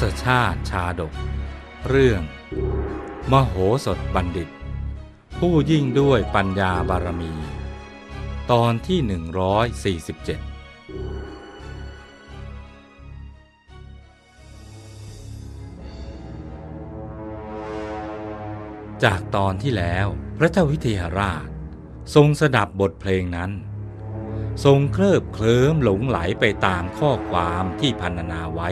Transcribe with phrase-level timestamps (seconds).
[0.00, 1.14] ศชาติชาดก
[1.88, 2.22] เรื่อง
[3.32, 3.54] มโห
[3.84, 4.48] สถบัณฑิต
[5.38, 7.32] ผู้ยิ่งด้วยปัญญาบารมี
[8.52, 8.98] ตอนที่
[10.06, 10.50] 147
[19.04, 20.06] จากตอนที่แล้ว
[20.38, 21.46] พระเจ้าวิเทหราช
[22.14, 23.50] ทรงสดับบทเพลงนั้น
[24.64, 28.70] ทรงเคลิบเคลิ้มหลงไหลไปตามข้อความที่พันนาไว้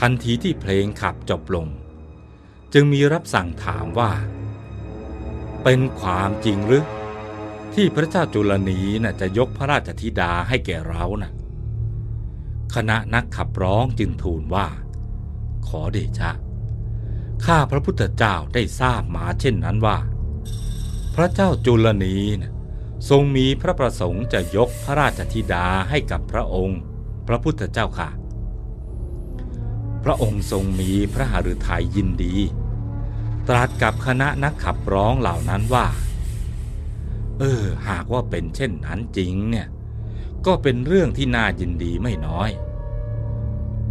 [0.06, 1.66] ันทีที่เพลงขับจบลง
[2.72, 4.12] จึงมีรับสั่งถามว่า
[5.64, 6.84] เป็นความจริงหรือ
[7.74, 11.32] ที่พระเจ้าจุลนีน่ะจะยกพระราชธิดาให้แก่เรานะ่ะ
[12.74, 14.66] คณะนักขับร้องจึงทูลว่า
[15.66, 16.30] ขอเดชะ
[17.44, 19.98] ข้าพระพุทธเจ้าได้ทราบมาเช่นนั้นว่า
[21.14, 22.52] พระเจ้าจุลนีนะ
[23.08, 26.80] ทรงมีพระประสงค์จะยกพระราชธิดาให้กับพระองค์
[27.28, 28.08] พระพุทธเจ้าค่ะ
[30.08, 32.36] พระองค์ทรงมีพระหฤทัยยินดี
[33.48, 35.86] ตรัสกับคณะนักขับร้องเหล่านั้นว่า
[37.38, 39.66] เออ หากว่าเป็นเช่นนั้นจริงเนี่ย
[40.46, 42.50] ก็เป็นเรื่องที่น่ายินดีไม่น้อย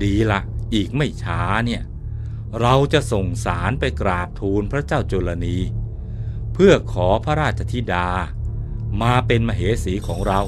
[0.03, 0.41] ดีละ
[0.73, 1.83] อีกไม่ช้าเนี่ย
[2.61, 5.57] เราจะส่งสารไปกราบทูลพระเจ้าจุลนี
[6.53, 8.07] เพื่อขอพระราชธิดา
[9.01, 10.41] มาเป็นมเหสีของเรา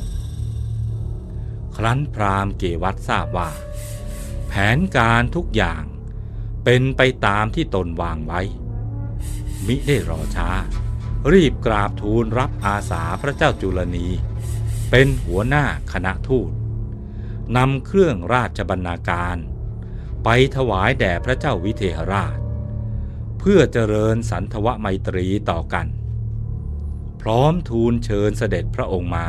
[1.76, 3.50] ครั้นพราหมณ์เกวัตทราบว่า
[4.76, 5.84] นการทุกอย่าง
[6.64, 8.42] เป็นไปตามที่ตนวางไว้
[9.68, 10.50] มิได้รอช้า
[11.32, 14.08] รีบกราบทูลรับอาสาพระเจ้าจุลนี
[14.90, 16.52] เป็นหัวหน้าคณะทูต
[17.58, 19.38] นำเครื่องราชบรรณาการ
[20.24, 22.38] ไปถวายแด่พระเจ้าวิเทหราช
[23.40, 25.88] เพื่อเจริญสันทวไมตรีต่อกัน
[27.22, 29.28] พร้อมทูลเชิญเสด็จพระองค์มา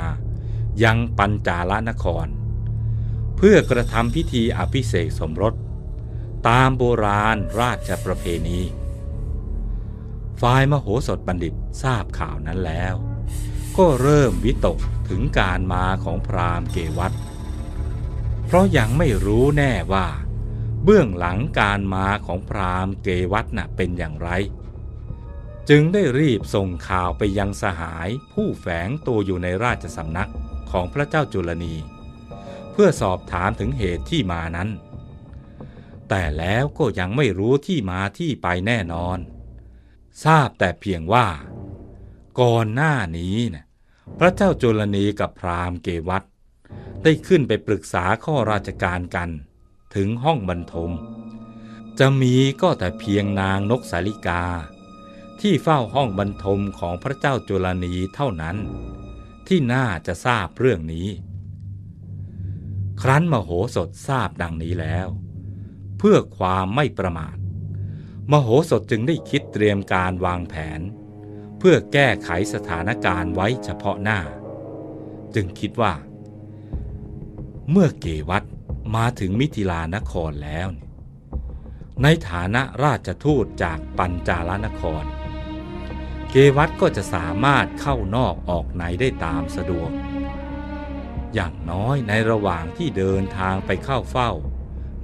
[0.85, 2.27] ยังปัญจาลนคร
[3.41, 5.55] เพื่อกระทำพิธีอภิเษกสมรส
[6.49, 8.61] ตามโบราณราชประเพณี
[10.41, 12.95] ฝ่ายมโหสถบัณฑิตทราบข่าวนั้นแล้ว
[13.79, 14.79] ก็เริ่มวิตก
[15.09, 17.13] ถึงการมาของพราหมณ์เกวัต
[18.47, 20.07] เพราะยังไม่รู้แน่ว่า
[20.85, 24.31] เบื้องหลังการมาของพราหมณ์เกวัตน่ะเป็นอย่างไร
[25.69, 30.31] จึงได้รีบส่งข่าวไปยังสหายผู้แฝงตัวอยู่ในราชสำนัก
[30.71, 31.75] ของพระเจ้าจุลนี
[32.81, 34.69] พื่อสอบถามถึงเหตุที่มานั้น
[36.09, 39.19] แต่แล้วก็ยังไม่รู้ที่มาที่ไปแน่นอน
[40.25, 41.29] ทราบแต่เพียงว่า
[42.41, 43.65] ก่อนหน้านี้นะ
[44.19, 46.25] พระเจ้าจุลนีกับพราหมณ์เกวัต
[47.03, 49.31] ได้ขึ้นไปปรึกษาข้อราชการกัน
[49.95, 50.91] ถึงห้องบรรทม
[51.99, 54.43] จะมีก็แต่เพียงนางนกสาลิกา
[55.41, 58.57] ที่เฝ้าห้องบรรทมของพระเจ้าจุลนีเท่านั้น
[59.47, 61.09] ที่น่าจะทราบเรื่องนี้
[63.03, 65.09] ครั้นมโหสถทราบดังนี้แล้ว
[65.99, 67.37] เพื่อความไม่ประมาท
[68.33, 70.81] มโหสถจึงได้คิดเตรียมการวางแผน
[71.59, 74.21] เพื่อแก้ไขสถานการณ์ไว้เฉพาะหน้า
[75.35, 75.95] จึงคิดว่า
[77.71, 78.45] เมื่อเกวัต
[78.97, 80.69] มาถึงมิถิลานครแล้ว
[82.03, 85.05] ในฐานะราชทูตจากปัญจาลนคร
[86.31, 89.91] เกวัตก็จะสามารถเข้านอกออกในได้ตามสะดวก
[91.35, 94.31] อย่างน้อยในระหว่างที่เดินทางไปเข้าเฝ้า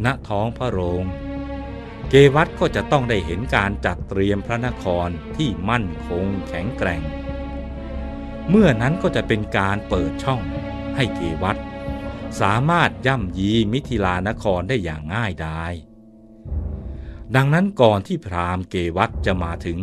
[0.05, 1.05] ณท้องพระโรง
[2.11, 7.03] เกวัตก็จะต้องได้เห็นการจัดเตรียมพระนครที่มั่นคงแข็งแกร่ง
[8.49, 10.41] เมื่อนั้นก็จะเป็นการเปิดช่อง
[10.97, 11.57] ให้เกวัต
[12.41, 15.73] สามารถย่ำยีมิถิลานครได้อย่างง่ายดาย
[17.35, 19.79] ดังนั้นก่อนที่พราหมณ์เกวัตจะมาถึง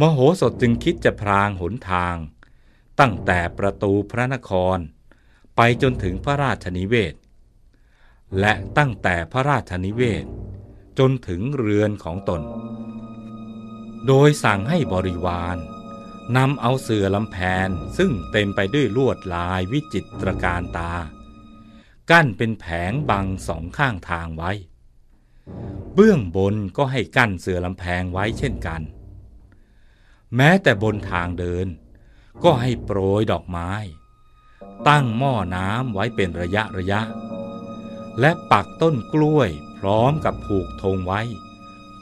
[0.00, 2.16] มโหสถจึงคิดจะพรางหนทาง
[3.00, 4.78] ตั้งแต่ประตูพระนคร
[5.56, 7.14] ไปจนถึงพระราชนิเวศ
[8.40, 10.24] และตั้งแต่พระราชนิเวศ
[10.98, 12.42] จนถึงเรือนของตน
[14.06, 15.56] โดยสั่งให้บริวาร
[16.36, 17.36] นำเอาเสือลำแพ
[17.66, 17.68] น
[17.98, 20.92] ซึ่งเต็มไปด้วยลวดลายวิจิตรการตา
[22.10, 24.52] กั้นเป็นแผงบังสองข้างทางไว้
[25.94, 28.82] เบื้องบนก็ให้กั้นเสือลำแพงไว้เช่นกัน
[30.36, 31.66] แม้แต่บนทางเดิน
[32.44, 33.72] ก็ให้โปรยดอกไม้
[34.88, 37.00] ตั้งหม้อน้ำไว้เป็นระยะระยะ
[38.20, 41.20] และปักต้นกล้วยพร้อมกับผูกธงไว้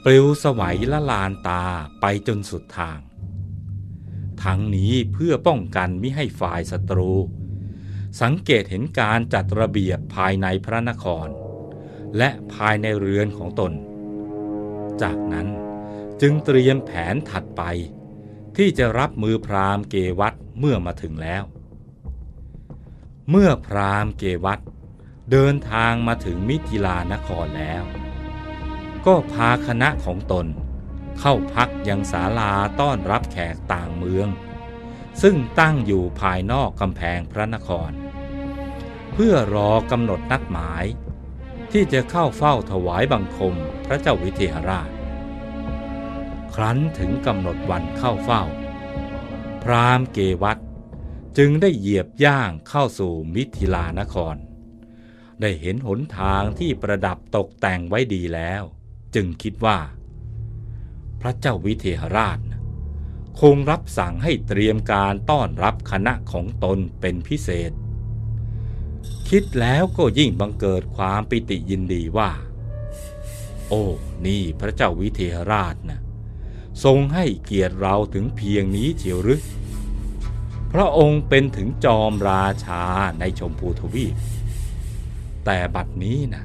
[0.04, 1.64] ปลิวสวัยละลานตา
[2.00, 2.98] ไปจนสุดทาง
[4.42, 7.12] ทั้งนี้เพื่อป้องกันมิให้ฝ่ายศัตรู
[8.20, 11.28] สังเกตเห็นการจัดระเบียบภายในพระนคร
[12.18, 13.72] และภายในเรือนของตน
[15.02, 15.48] จากนั้น
[16.20, 17.62] จึงเตรียมแผนถัดไป
[18.56, 21.42] ที่จะรับมือพราหมณ์เกวัตเมื่อมาถึงแล้ว
[23.28, 24.61] เมื่อพราหมณ์เกวัต
[25.31, 27.82] เดินทางมาถึงมิถิลานครแล้ว
[29.06, 30.46] ก็พาคณะของตน
[31.20, 34.28] เข้าพักยังศาลาต้อนรับแขกต่างเมือง
[35.22, 37.90] ซึ่งตั้งอยู่ภายนอกกำแพงพระนคร
[39.12, 40.84] เพื่อรอกำหนดนัดหมาย
[41.73, 43.55] ที่จะเข้าเฝ้าถวายบังคม
[43.87, 44.90] พระเจ้าวิเทหราช
[46.55, 48.43] ครั้นถึงกำหนดวันเข้าเฝ้า
[49.62, 50.58] พราหมณ์เกวัต
[51.38, 54.36] จึงได้เหยียบย่างเข้าสู่มิถิลานคร
[55.40, 58.62] ได้เห็นหนทางที่ประดับตกแต่งไว้ดีแล้ว
[59.14, 59.78] จึงคิดว่า
[61.20, 62.38] พระเจ้าวิเทหราช
[63.40, 67.72] คงรับสั่งให้เตรียมการต้อนรับคณะของตนเป็นพิเศษ
[69.28, 72.30] คิดแล้วก็ยิ่งบังเกิดความปิติยินดีว่า
[73.68, 73.84] โอ้
[74.26, 76.00] นี่พระเจ้าวิเทหราชนะ
[76.84, 79.40] ทรงให้เกียรติเราถึงเพียงนี้เฉียวหรือ
[80.72, 82.84] พระองค์เป็นถึงจอมราชา
[83.20, 84.14] ในชมพูทวีป
[85.44, 86.44] แต่บัดนี้นะ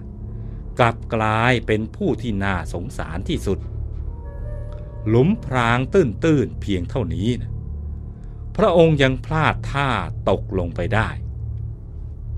[0.80, 3.60] กลับกลายเป็นผู้ที่น่าสงสารที่สุด
[5.08, 7.52] หลุมพรางตื้นๆเพียงเท่านี้นะ
[8.58, 9.90] พระองค์ยังพลาดท่า
[10.30, 11.10] ตกลงไปได้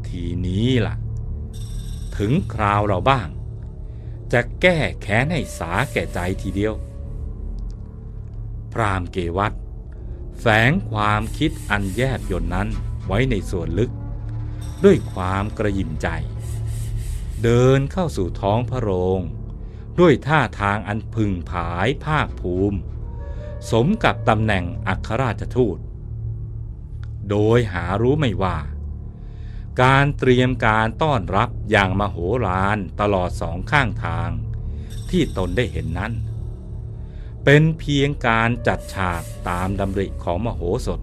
[0.08, 0.96] ทีนี้ล่ะ
[2.18, 3.28] ถึงคราวเราบ้าง
[4.34, 6.74] จะแก้แค้นให้สาแก่ใจทีเดียว
[8.74, 9.54] พรามเกวัต
[10.40, 12.68] แฝงความคิดอันแยบยนนั้น
[13.08, 13.92] ไว้ในส่วนลึก
[14.84, 16.08] ด้วยความกระยิมใจ
[17.44, 19.22] เดินเข้าสู่ท้องพระโรง
[20.00, 22.78] ด้วยท่าทางอันพึงผายภาคภูมิ
[23.72, 25.78] สมกับตำแหน่งอัครราชทูต
[27.30, 28.58] โดยหารู้ไม่ว่า
[29.82, 34.30] การเตรียมการต้อนรับอย่างมโหฬารตลอดสองข้างทาง
[35.10, 36.14] ที่ตนได้เห็นนั้น
[37.50, 41.00] เป็นเพียงการจัดฉากตามดำริของมโหสถ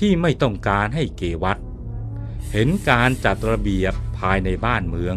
[0.00, 1.58] ที่ไม่ต้องการให้เกวัต
[2.52, 5.16] เห็นการจัดระเบียบภายในบ้านเมือง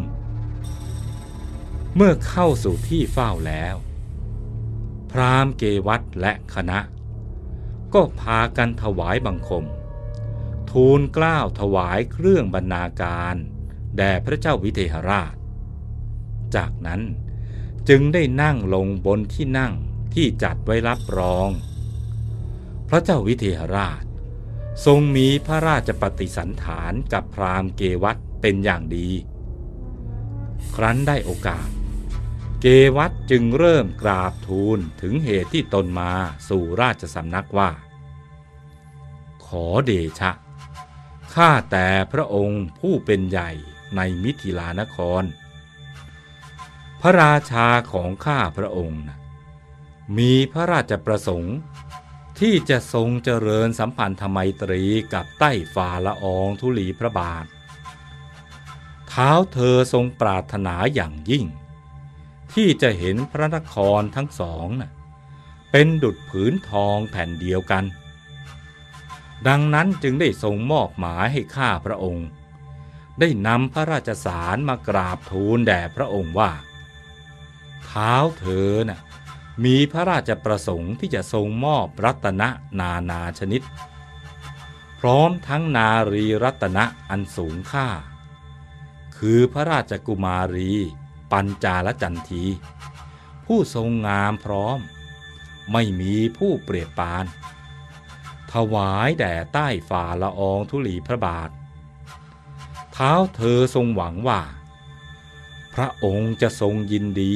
[1.95, 3.75] เมื่อเข้าสู่ที่เฝ้าแล้ว
[5.11, 6.79] พราหมณ์เกวัตและคณะ
[7.93, 9.65] ก็พากันถวายบังคม
[10.71, 13.35] ทูลกล้าวถวายเครื่องบรรณาการ
[13.97, 15.33] แด่พระเจ้าวิเทหราช
[16.55, 17.01] จากนั้น
[17.89, 19.73] จึงได้นั่งลงบนที่นั่ง
[20.13, 21.49] ที่จัดไว้รับรอง
[22.89, 24.03] พระเจ้าวิเทหราช
[24.85, 29.09] ทรงมีพระราชปฏิสันฐานกับพราหมณ์เกวัตเป็นอย่างดี
[30.75, 31.69] ครั้นได้โอกาส
[32.61, 32.65] เก
[32.97, 36.13] วัตจึงเริ่มกราบทูลถึงเหตุที่ตนมา
[36.49, 37.71] สู่ราชสำนักว่า
[39.45, 40.31] ขอเดชะ
[41.33, 43.51] ข้าแต่พระองค์ผู้เป็นใหญ่
[43.95, 45.23] ในมิถิลานคร
[47.01, 49.17] พระราชาของข้าพระองค์นะ
[50.17, 51.57] มีพระราชประสงค์
[52.39, 54.83] ที่จะทรงเจริญสัมพันธไมตรี
[55.13, 57.45] กับใต้ฝ่าละอองธุลีพระบาท
[59.07, 61.45] เท้าเธอทรงปรารถนาอย่างยิ่ง
[62.53, 64.91] ที่จะเห็นพระนครทั้งสองนะ
[65.71, 67.83] เป็นดุดผืนทองแผ่นเดียวกัน
[69.47, 72.27] ดังนั้นจึงได้ทรงมอบหมายให้ข้าพระองค์
[73.19, 76.51] ได้นำพระราชสารมากราบทูลแด่พระองค์ว่า
[77.85, 78.99] เท้าเธอนะ่ะ
[79.63, 82.49] มีพระราชประสงค์ที่จะทรงมอบรัตนะ
[82.79, 83.61] นานาชนิด
[84.99, 87.87] พร้อมทั้งนารีรัตนะอันสูงค่า
[89.17, 90.71] คือพระราชกุมารี
[91.31, 92.43] ปัญจาลจันที
[93.45, 94.79] ผู้ทรงงามพร้อม
[95.71, 97.25] ไม่มีผู้เปรียบปาน
[98.53, 101.49] ถวายแด่ใต้ฝ่าละอองธุลีพระบาท
[102.93, 104.41] เท้าเธอทรงหวังว่า
[105.73, 107.35] พระองค์จะทรงยินดี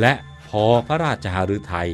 [0.00, 0.12] และ
[0.48, 1.92] พอพระราชหฤทัย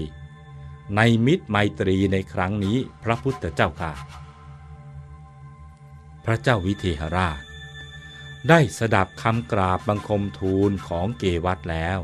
[0.97, 3.93] ในมิตรไมตรีในครั้งนี้พระพุทธเจ้าค่ะ
[6.25, 7.41] พระเจ้าวิเทหราช
[8.49, 11.99] ได้สดับคำกราบบังคมทูลของเกวัตแล้ว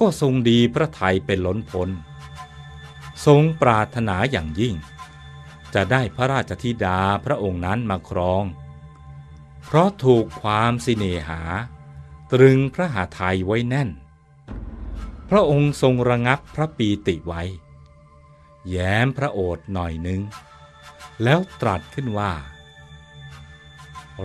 [0.00, 1.88] ก็ทรงดีพระไทยเป็นล้นพ้น
[3.26, 4.74] ทรงปรารถนาอย่างยิ่ง
[5.74, 8.44] จะได้พระราชธิดาพระองค์นั้นมาครอง
[9.64, 11.42] เพราะถูกความสิเนหา
[12.32, 13.88] ตรึงพระหาไทยไว้แน่น
[15.30, 17.42] พระองค์ทรงระงับพระปีติไว้
[18.70, 20.20] แย้มพระโอษฐ์หน่อยนึง
[21.22, 22.32] แล้วตรัสขึ้นว่า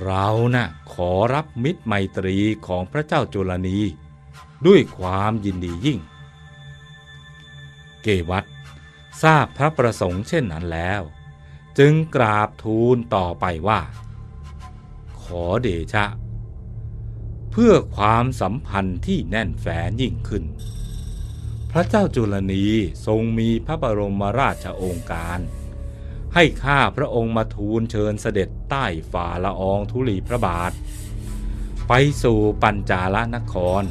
[0.04, 3.80] เรานะ่ะขอรับมิตรไมตรีของพระเจ้าจุลนี
[4.66, 6.00] ด้วยความยินดียิ่ง
[8.04, 8.46] เกวัต
[9.22, 11.02] ทราบพระประสงค์เช่นนั้นแล้ว
[11.80, 13.82] จึงกราบทูลต่อไปว่า
[15.22, 16.06] ขอเดชะ
[17.52, 20.44] เพื่อความสัมพันธ์ที่แน่นแฟ้นยิ่งขึ้น
[21.78, 22.66] ระเจ้าจุลนี
[23.06, 25.40] ทรงมีพระบรมราชโองการ
[26.34, 30.72] ให้ข้าพระองค์มาทูลเชิญเสด็จใต้ฝ่าละอองธุลีพระบาท
[31.88, 33.84] ไปสู่ปัญจาลนคร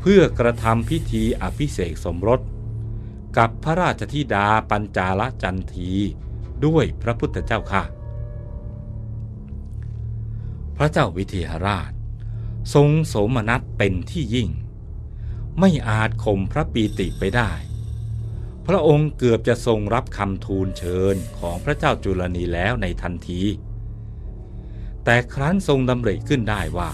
[0.00, 2.40] เพื่อกระทำพิธีอภิเษกสมรส
[3.36, 5.92] กับพระราชธิดาปัญจาลจันที
[6.64, 7.84] ด้วยพระพุทธเจ้าค่ะ
[10.76, 11.92] พระเจ้าวิเทหราช
[12.74, 14.48] ทรงโสมนัสเป็นที่ยิ่ง
[15.60, 17.50] ไม่อาจข่มพระปีติไปได้
[18.66, 23.42] พระองค์เกือบจะทรงรับคำทูลเชิญของพระเจ้าจุลนีแล้วในทันที
[25.04, 26.90] แต่ครั้นทรงดำริขึ้นได้ว่า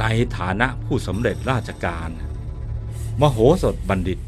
[0.00, 0.04] ใน
[0.36, 2.10] ฐานะผู้สำเร็จราชการ
[3.20, 4.18] มโหสถบัณฑิต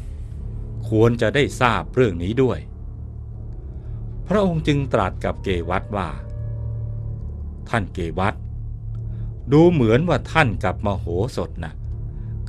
[0.89, 2.59] ควรจะได้ทราบเรื่องนี้ด้วย
[4.27, 6.09] พระองค์จึงตรัสกับเกวัตว่า
[7.69, 8.35] ท่านเกวัต
[9.51, 11.05] ดูเหมือนว่าท่านกับมโห
[11.37, 11.73] สถนะ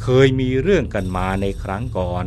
[0.03, 2.25] เคยมีเรื่องกันมาในครั้งก่อน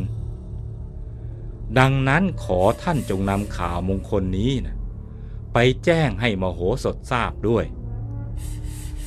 [1.80, 4.76] ดังนั้นขอท่านจงนำข่าวมงคลนี้นะ
[5.54, 7.66] ไปแจ้งให้มโหสถทราบด้วย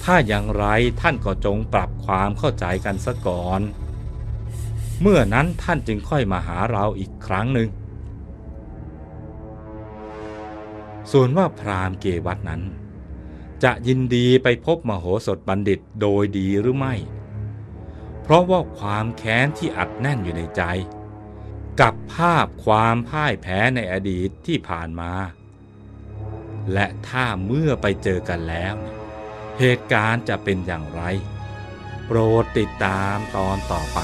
[0.03, 0.65] ถ้าอย่างไร
[1.01, 3.61] ท่านก็จงปรับความเข้าใจกันซะก่อน
[5.01, 7.69] เมื่อนั้นท่านจึงค่อยมาหาเราอีกครั้งหนึ่ง
[11.13, 12.63] ส่วนว่าพราหมณ์เกวัตนั้น
[13.65, 16.95] จะยินดีไปพบมโหสถบัณฑิตโดยดีหรือไม่
[18.25, 20.63] เพราะว่าความแค้นที่อัดแน่นอยู่ในใจ
[21.81, 25.13] กับภาพความพ่ายแพ้ในอดีตที่ผ่านมา
[26.73, 28.75] และถ้าเมื่อไปเจอกันแล้ว
[29.59, 31.03] เหตุการณ์จะเป็นอย่างไร
[32.07, 33.99] โปรดติดตามตอนต่อไป